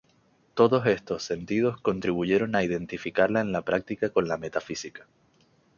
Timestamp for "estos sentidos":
0.87-1.79